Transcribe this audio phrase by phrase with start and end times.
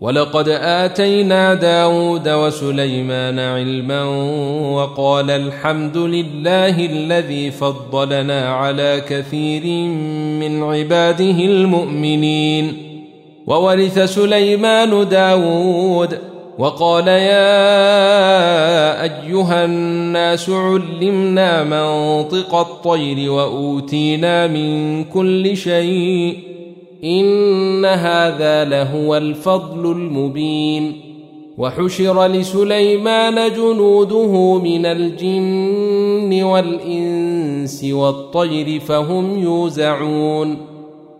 [0.00, 4.04] ولقد آتينا داود وسليمان علما
[4.74, 9.64] وقال الحمد لله الذي فضلنا على كثير
[10.40, 12.72] من عباده المؤمنين.
[13.46, 16.18] وورث سليمان داود
[16.58, 17.42] وقال يا
[19.02, 26.49] أيها الناس علمنا منطق الطير وأوتينا من كل شيء
[27.04, 31.00] إن هذا لهو الفضل المبين.
[31.58, 40.69] وحشر لسليمان جنوده من الجن والإنس والطير فهم يوزعون.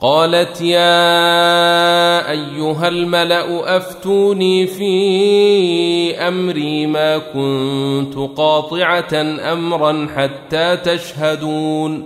[0.00, 9.14] قالت يا أيها الملأ أفتوني في أمري ما كنت قاطعة
[9.52, 12.04] أمرا حتى تشهدون.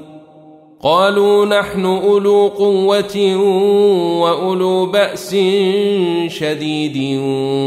[0.82, 3.36] قالوا نحن أولو قوة
[4.20, 5.36] وأولو بأس
[6.26, 7.18] شديد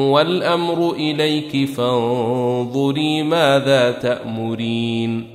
[0.09, 5.34] والأمر إليك فانظري ماذا تأمرين.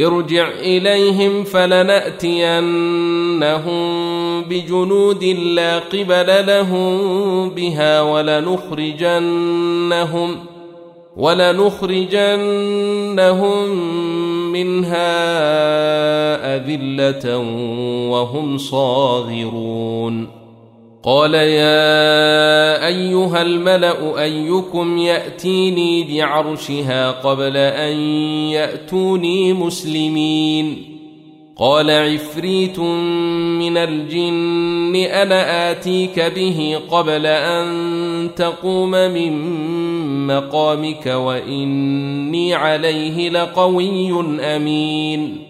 [0.00, 2.60] ارجع إليهم فلنأتينهم
[4.44, 9.16] بجنود لا قبل لهم بها ولنخرجنهم
[11.16, 12.10] ولنخرجنهم
[14.52, 15.16] منها
[16.56, 17.38] أذلة
[18.10, 20.40] وهم صاغرون.
[21.02, 27.96] قال يا أيها الملأ أيكم يأتيني بعرشها قبل أن
[28.50, 30.82] يأتوني مسلمين.
[31.56, 39.32] قال عفريت من الجن أنا آتيك به قبل أن تقوم من
[40.26, 44.10] مقامك وإني عليه لقوي
[44.40, 45.49] أمين.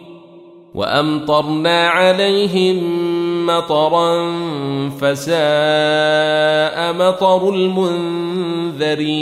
[0.73, 2.77] وأمطرنا عليهم
[3.47, 4.31] مطرا
[5.01, 9.17] فساء مطر المنذرين.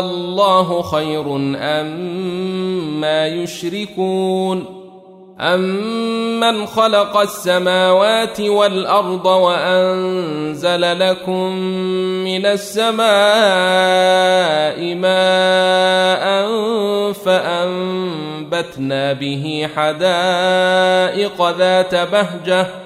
[0.00, 4.75] الله خير أم ما يشركون.
[5.40, 11.52] أمن خلق السماوات والأرض وأنزل لكم
[12.24, 13.04] من السماء
[14.94, 16.42] ماء
[17.12, 22.85] فأنبتنا به حدائق ذات بهجة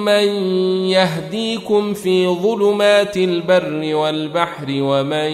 [0.00, 0.28] أمن
[0.88, 5.32] يهديكم في ظلمات البر والبحر ومن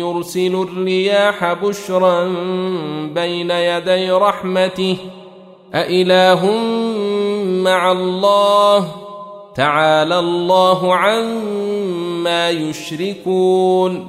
[0.00, 2.24] يرسل الرياح بشرا
[3.14, 4.96] بين يدي رحمته
[5.74, 6.50] أإله
[7.64, 8.88] مع الله
[9.54, 14.08] تعالى الله عما يشركون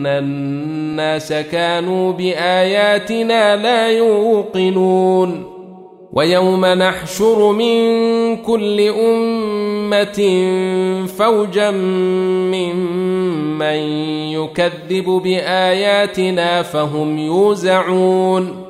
[0.00, 5.44] ان الناس كانوا باياتنا لا يوقنون
[6.12, 10.20] ويوم نحشر من كل امه
[11.18, 11.70] فوجا
[12.50, 13.76] ممن
[14.32, 18.69] يكذب باياتنا فهم يوزعون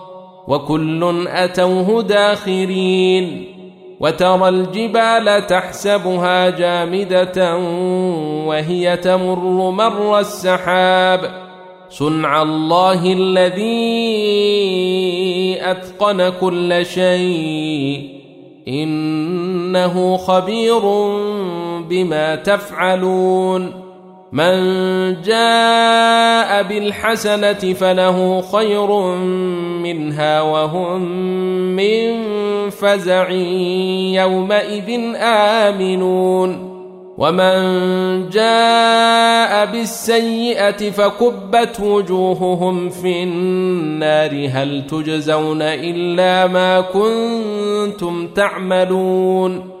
[0.51, 3.45] وكل أتوه داخرين
[3.99, 7.57] وترى الجبال تحسبها جامدة
[8.45, 11.21] وهي تمر مر السحاب
[11.89, 13.91] صنع الله الذي
[15.61, 18.09] أتقن كل شيء
[18.67, 20.81] إنه خبير
[21.89, 23.90] بما تفعلون
[24.31, 28.91] من جاء بالحسنة فله خير
[29.83, 31.01] منها وهم
[31.75, 32.19] من
[32.69, 33.29] فزع
[34.21, 36.71] يومئذ آمنون.
[37.17, 44.49] ومن جاء بالسيئة فكبت وجوههم في النار.
[44.51, 49.80] هل تجزون إلا ما كنتم تعملون؟